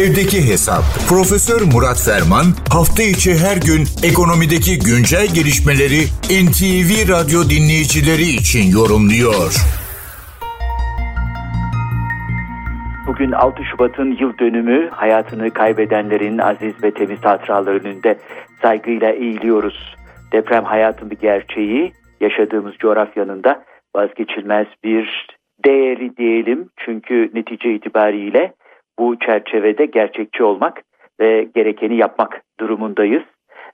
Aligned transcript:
Evdeki 0.00 0.40
Hesap. 0.50 0.84
Profesör 1.08 1.60
Murat 1.72 2.00
Ferman 2.06 2.46
hafta 2.76 3.02
içi 3.02 3.32
her 3.44 3.58
gün 3.68 3.82
ekonomideki 4.10 4.72
güncel 4.88 5.26
gelişmeleri 5.36 6.00
NTV 6.44 6.90
Radyo 7.14 7.40
dinleyicileri 7.54 8.28
için 8.40 8.64
yorumluyor. 8.78 9.50
Bugün 13.06 13.32
6 13.32 13.64
Şubat'ın 13.64 14.16
yıl 14.20 14.38
dönümü 14.38 14.90
hayatını 14.90 15.50
kaybedenlerin 15.50 16.38
aziz 16.38 16.82
ve 16.82 16.90
temiz 16.94 17.24
hatıraları 17.24 17.78
önünde 17.78 18.18
saygıyla 18.62 19.10
eğiliyoruz. 19.10 19.96
Deprem 20.32 20.64
hayatın 20.64 21.10
bir 21.10 21.18
gerçeği, 21.18 21.92
yaşadığımız 22.20 22.74
coğrafyanın 22.78 23.44
da 23.44 23.64
vazgeçilmez 23.96 24.66
bir 24.84 25.26
değeri 25.64 26.16
diyelim. 26.16 26.68
Çünkü 26.84 27.30
netice 27.34 27.74
itibariyle 27.74 28.54
bu 28.98 29.18
çerçevede 29.18 29.86
gerçekçi 29.86 30.44
olmak 30.44 30.82
ve 31.20 31.48
gerekeni 31.54 31.96
yapmak 31.96 32.42
durumundayız. 32.60 33.22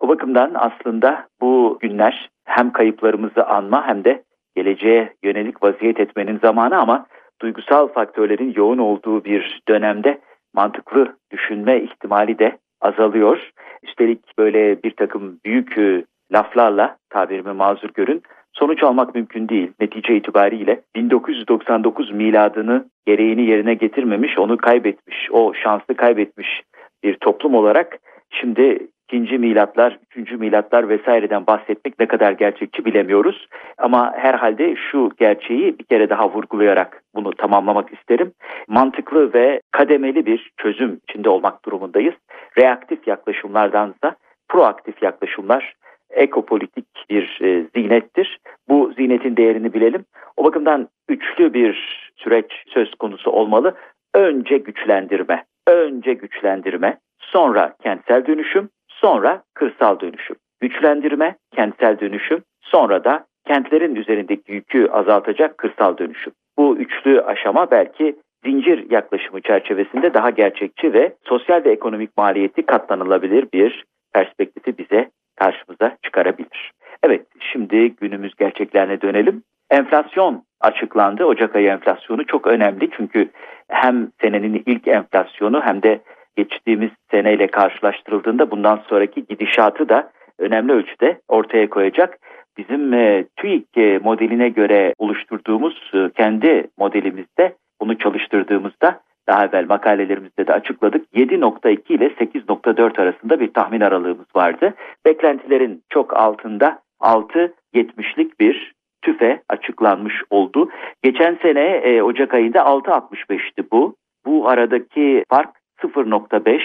O 0.00 0.08
bakımdan 0.08 0.52
aslında 0.54 1.26
bu 1.40 1.78
günler 1.80 2.30
hem 2.44 2.72
kayıplarımızı 2.72 3.46
anma 3.46 3.86
hem 3.86 4.04
de 4.04 4.22
geleceğe 4.56 5.14
yönelik 5.22 5.62
vaziyet 5.62 6.00
etmenin 6.00 6.38
zamanı 6.38 6.78
ama 6.78 7.06
duygusal 7.42 7.88
faktörlerin 7.88 8.54
yoğun 8.56 8.78
olduğu 8.78 9.24
bir 9.24 9.60
dönemde 9.68 10.20
mantıklı 10.54 11.16
düşünme 11.32 11.80
ihtimali 11.80 12.38
de 12.38 12.58
azalıyor. 12.80 13.50
Üstelik 13.82 14.38
böyle 14.38 14.82
bir 14.82 14.90
takım 14.90 15.38
büyük 15.44 15.78
e, 15.78 16.04
laflarla 16.32 16.96
tabirimi 17.10 17.52
mazur 17.52 17.88
görün 17.94 18.22
sonuç 18.52 18.82
almak 18.82 19.14
mümkün 19.14 19.48
değil. 19.48 19.72
Netice 19.80 20.16
itibariyle 20.16 20.80
1999 20.96 22.12
miladını 22.12 22.84
gereğini 23.06 23.46
yerine 23.46 23.74
getirmemiş, 23.74 24.38
onu 24.38 24.56
kaybetmiş, 24.56 25.28
o 25.30 25.54
şansı 25.54 25.94
kaybetmiş 25.94 26.62
bir 27.04 27.14
toplum 27.14 27.54
olarak 27.54 27.98
şimdi 28.30 28.88
ikinci 29.08 29.38
milatlar, 29.38 29.98
üçüncü 30.10 30.36
milatlar 30.36 30.88
vesaireden 30.88 31.46
bahsetmek 31.46 31.98
ne 31.98 32.06
kadar 32.06 32.32
gerçekçi 32.32 32.84
bilemiyoruz. 32.84 33.48
Ama 33.78 34.12
herhalde 34.16 34.76
şu 34.90 35.10
gerçeği 35.18 35.78
bir 35.78 35.84
kere 35.84 36.10
daha 36.10 36.30
vurgulayarak 36.30 37.02
bunu 37.14 37.30
tamamlamak 37.30 37.92
isterim. 37.92 38.32
Mantıklı 38.68 39.34
ve 39.34 39.60
kademeli 39.70 40.26
bir 40.26 40.50
çözüm 40.56 41.00
içinde 41.08 41.28
olmak 41.28 41.64
durumundayız. 41.64 42.14
Reaktif 42.58 43.08
yaklaşımlardansa 43.08 44.16
proaktif 44.48 45.02
yaklaşımlar 45.02 45.74
ekopolitik 46.10 46.86
bir 47.10 47.38
e, 47.42 47.66
ziynettir. 47.74 48.38
Bu 48.68 48.92
ziynetin 48.96 49.36
değerini 49.36 49.72
bilelim. 49.72 50.04
O 50.36 50.44
bakımdan 50.44 50.88
üçlü 51.08 51.54
bir 51.54 52.05
süreç 52.16 52.64
söz 52.68 52.94
konusu 52.94 53.30
olmalı. 53.30 53.74
Önce 54.14 54.58
güçlendirme, 54.58 55.44
önce 55.66 56.12
güçlendirme, 56.12 56.98
sonra 57.18 57.74
kentsel 57.82 58.26
dönüşüm, 58.26 58.68
sonra 58.88 59.42
kırsal 59.54 60.00
dönüşüm. 60.00 60.36
Güçlendirme, 60.60 61.36
kentsel 61.54 62.00
dönüşüm, 62.00 62.42
sonra 62.60 63.04
da 63.04 63.26
kentlerin 63.46 63.94
üzerindeki 63.94 64.52
yükü 64.52 64.88
azaltacak 64.88 65.58
kırsal 65.58 65.98
dönüşüm. 65.98 66.32
Bu 66.58 66.76
üçlü 66.76 67.20
aşama 67.20 67.70
belki 67.70 68.16
zincir 68.44 68.90
yaklaşımı 68.90 69.40
çerçevesinde 69.40 70.14
daha 70.14 70.30
gerçekçi 70.30 70.92
ve 70.92 71.14
sosyal 71.24 71.64
ve 71.64 71.70
ekonomik 71.70 72.16
maliyeti 72.16 72.66
katlanılabilir 72.66 73.48
bir 73.54 73.84
perspektifi 74.14 74.78
bize 74.78 75.10
karşımıza 75.36 75.96
çıkarabilir. 76.02 76.72
Evet 77.02 77.26
şimdi 77.52 77.90
günümüz 77.90 78.34
gerçeklerine 78.34 79.00
dönelim. 79.00 79.42
Enflasyon 79.70 80.42
açıklandı. 80.66 81.24
Ocak 81.24 81.56
ayı 81.56 81.68
enflasyonu 81.68 82.26
çok 82.26 82.46
önemli 82.46 82.90
çünkü 82.96 83.28
hem 83.68 84.08
senenin 84.20 84.62
ilk 84.66 84.88
enflasyonu 84.88 85.62
hem 85.64 85.82
de 85.82 86.00
geçtiğimiz 86.36 86.90
seneyle 87.10 87.46
karşılaştırıldığında 87.46 88.50
bundan 88.50 88.80
sonraki 88.88 89.26
gidişatı 89.26 89.88
da 89.88 90.10
önemli 90.38 90.72
ölçüde 90.72 91.20
ortaya 91.28 91.70
koyacak. 91.70 92.18
Bizim 92.58 92.94
e, 92.94 93.24
TÜİK 93.36 93.76
e, 93.76 93.98
modeline 93.98 94.48
göre 94.48 94.94
oluşturduğumuz 94.98 95.90
e, 95.94 96.10
kendi 96.16 96.68
modelimizde 96.78 97.54
bunu 97.80 97.98
çalıştırdığımızda 97.98 99.00
daha 99.28 99.46
evvel 99.46 99.66
makalelerimizde 99.66 100.46
de 100.46 100.52
açıkladık. 100.52 101.06
7.2 101.14 101.92
ile 101.92 102.06
8.4 102.06 103.02
arasında 103.02 103.40
bir 103.40 103.52
tahmin 103.52 103.80
aralığımız 103.80 104.26
vardı. 104.36 104.74
Beklentilerin 105.06 105.82
çok 105.88 106.16
altında 106.16 106.78
6.70'lik 107.00 108.40
bir 108.40 108.75
tüfe 109.06 109.40
açıklanmış 109.48 110.14
oldu. 110.30 110.68
Geçen 111.02 111.38
sene 111.42 111.60
e, 111.60 112.02
Ocak 112.02 112.34
ayında 112.34 112.58
6.65'ti 112.58 113.70
bu. 113.72 113.96
Bu 114.26 114.48
aradaki 114.48 115.24
fark 115.30 115.50
0.5. 115.82 116.60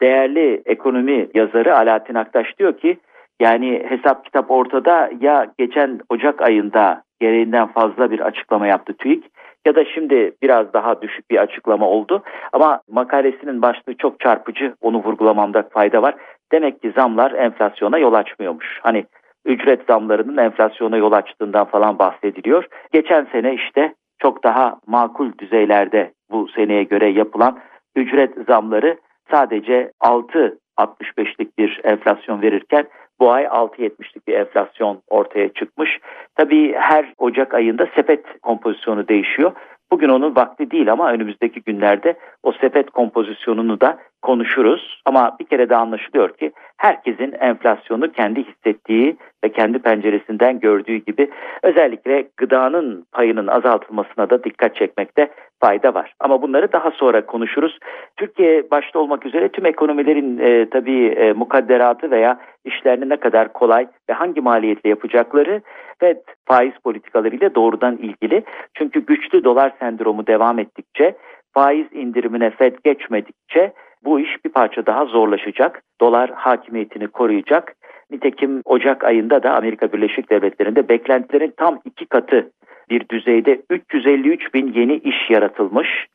Değerli 0.00 0.62
ekonomi 0.66 1.28
yazarı 1.34 1.76
Alaaddin 1.76 2.14
Aktaş 2.14 2.58
diyor 2.58 2.78
ki 2.78 2.98
yani 3.40 3.84
hesap 3.88 4.24
kitap 4.24 4.50
ortada 4.50 5.10
ya 5.20 5.46
geçen 5.58 6.00
Ocak 6.08 6.42
ayında 6.42 7.02
gereğinden 7.20 7.66
fazla 7.66 8.10
bir 8.10 8.20
açıklama 8.20 8.66
yaptı 8.66 8.92
TÜİK 8.92 9.24
ya 9.66 9.74
da 9.76 9.84
şimdi 9.84 10.32
biraz 10.42 10.72
daha 10.72 11.02
düşük 11.02 11.30
bir 11.30 11.36
açıklama 11.36 11.88
oldu. 11.88 12.22
Ama 12.52 12.80
makalesinin 12.90 13.62
başlığı 13.62 13.94
çok 13.94 14.20
çarpıcı 14.20 14.74
onu 14.80 14.98
vurgulamamda 14.98 15.62
fayda 15.62 16.02
var. 16.02 16.14
Demek 16.52 16.82
ki 16.82 16.92
zamlar 16.96 17.32
enflasyona 17.32 17.98
yol 17.98 18.14
açmıyormuş. 18.14 18.80
Hani 18.82 19.04
ücret 19.48 19.80
zamlarının 19.86 20.36
enflasyona 20.36 20.96
yol 20.96 21.12
açtığından 21.12 21.64
falan 21.64 21.98
bahsediliyor. 21.98 22.68
Geçen 22.92 23.26
sene 23.32 23.54
işte 23.54 23.94
çok 24.18 24.44
daha 24.44 24.80
makul 24.86 25.32
düzeylerde 25.38 26.12
bu 26.30 26.48
seneye 26.48 26.82
göre 26.82 27.08
yapılan 27.08 27.58
ücret 27.96 28.34
zamları 28.48 28.98
sadece 29.30 29.92
6.65'lik 30.02 31.58
bir 31.58 31.80
enflasyon 31.84 32.42
verirken 32.42 32.86
bu 33.20 33.32
ay 33.32 33.44
6.70'lik 33.44 34.28
bir 34.28 34.34
enflasyon 34.34 35.02
ortaya 35.08 35.48
çıkmış. 35.48 35.98
Tabii 36.36 36.72
her 36.72 37.12
Ocak 37.18 37.54
ayında 37.54 37.86
sepet 37.96 38.40
kompozisyonu 38.42 39.08
değişiyor. 39.08 39.52
Bugün 39.90 40.08
onun 40.08 40.36
vakti 40.36 40.70
değil 40.70 40.92
ama 40.92 41.12
önümüzdeki 41.12 41.62
günlerde 41.62 42.14
o 42.42 42.52
sepet 42.52 42.90
kompozisyonunu 42.90 43.80
da 43.80 43.98
konuşuruz. 44.22 45.02
Ama 45.04 45.36
bir 45.40 45.44
kere 45.44 45.68
de 45.68 45.76
anlaşılıyor 45.76 46.36
ki 46.36 46.52
herkesin 46.76 47.34
enflasyonu 47.40 48.12
kendi 48.12 48.44
hissettiği 48.44 49.16
ve 49.44 49.52
kendi 49.52 49.78
penceresinden 49.78 50.60
gördüğü 50.60 50.96
gibi 50.96 51.30
özellikle 51.62 52.28
gıdanın 52.36 53.06
payının 53.12 53.46
azaltılmasına 53.46 54.30
da 54.30 54.44
dikkat 54.44 54.76
çekmekte 54.76 55.30
fayda 55.60 55.94
var. 55.94 56.14
Ama 56.20 56.42
bunları 56.42 56.72
daha 56.72 56.90
sonra 56.90 57.26
konuşuruz. 57.26 57.78
Türkiye 58.16 58.70
başta 58.70 58.98
olmak 58.98 59.26
üzere 59.26 59.48
tüm 59.48 59.66
ekonomilerin 59.66 60.38
e, 60.38 60.70
tabii 60.70 61.06
e, 61.06 61.32
mukadderatı 61.32 62.10
veya 62.10 62.40
işlerini 62.64 63.08
ne 63.08 63.16
kadar 63.16 63.52
kolay 63.52 63.86
ve 64.10 64.12
hangi 64.12 64.40
maliyetle 64.40 64.90
yapacakları 64.90 65.62
ve 66.02 66.22
faiz 66.44 66.72
politikalarıyla 66.84 67.54
doğrudan 67.54 67.96
ilgili. 67.96 68.44
Çünkü 68.74 69.06
güçlü 69.06 69.44
dolar 69.44 69.72
sendromu 69.80 70.26
devam 70.26 70.58
ettikçe 70.58 71.14
faiz 71.54 71.86
indirimine 71.92 72.50
FED 72.50 72.74
geçmedikçe 72.84 73.72
bu 74.04 74.20
iş 74.20 74.44
bir 74.44 74.50
parça 74.50 74.86
daha 74.86 75.04
zorlaşacak. 75.04 75.82
Dolar 76.00 76.30
hakimiyetini 76.30 77.08
koruyacak. 77.08 77.74
Nitekim 78.10 78.62
Ocak 78.64 79.04
ayında 79.04 79.42
da 79.42 79.54
Amerika 79.54 79.92
Birleşik 79.92 80.30
Devletleri'nde 80.30 80.88
beklentilerin 80.88 81.54
tam 81.56 81.80
iki 81.84 82.06
katı 82.06 82.50
bir 82.90 83.08
düzeyde 83.08 83.62
353 83.70 84.54
bin 84.54 84.72
yeni 84.72 84.94
iş 84.94 85.30
yaratılmış. 85.30 86.06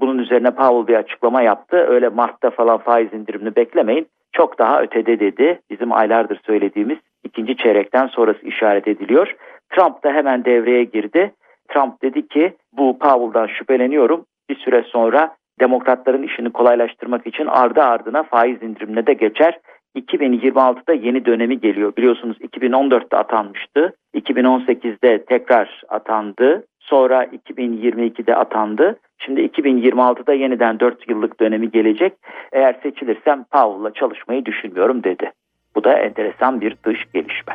Bunun 0.00 0.18
üzerine 0.18 0.50
Powell 0.50 0.86
bir 0.86 0.98
açıklama 0.98 1.42
yaptı. 1.42 1.76
Öyle 1.76 2.08
Mart'ta 2.08 2.50
falan 2.50 2.78
faiz 2.78 3.12
indirimini 3.12 3.56
beklemeyin. 3.56 4.06
Çok 4.32 4.58
daha 4.58 4.82
ötede 4.82 5.20
dedi. 5.20 5.60
Bizim 5.70 5.92
aylardır 5.92 6.40
söylediğimiz 6.46 6.98
ikinci 7.24 7.56
çeyrekten 7.56 8.06
sonrası 8.06 8.46
işaret 8.46 8.88
ediliyor. 8.88 9.34
Trump 9.70 10.04
da 10.04 10.12
hemen 10.12 10.44
devreye 10.44 10.84
girdi. 10.84 11.32
Trump 11.68 12.02
dedi 12.02 12.28
ki 12.28 12.52
bu 12.72 12.98
Powell'dan 12.98 13.46
şüpheleniyorum. 13.46 14.24
Bir 14.50 14.56
süre 14.56 14.82
sonra 14.82 15.34
demokratların 15.60 16.22
işini 16.22 16.50
kolaylaştırmak 16.50 17.26
için 17.26 17.46
ardı 17.46 17.82
ardına 17.82 18.22
faiz 18.22 18.62
indirimine 18.62 19.06
de 19.06 19.12
geçer. 19.12 19.58
2026'da 19.96 20.92
yeni 20.92 21.24
dönemi 21.24 21.60
geliyor. 21.60 21.96
Biliyorsunuz 21.96 22.36
2014'te 22.40 23.16
atanmıştı. 23.16 23.92
2018'de 24.14 25.24
tekrar 25.24 25.82
atandı. 25.88 26.64
Sonra 26.80 27.24
2022'de 27.24 28.36
atandı. 28.36 28.98
Şimdi 29.18 29.40
2026'da 29.40 30.32
yeniden 30.32 30.80
4 30.80 31.08
yıllık 31.08 31.40
dönemi 31.40 31.70
gelecek. 31.70 32.12
Eğer 32.52 32.76
seçilirsem 32.82 33.44
Powell'la 33.44 33.92
çalışmayı 33.94 34.44
düşünmüyorum 34.44 35.04
dedi. 35.04 35.32
Bu 35.74 35.84
da 35.84 35.92
enteresan 35.92 36.60
bir 36.60 36.76
dış 36.84 36.98
gelişme. 37.14 37.54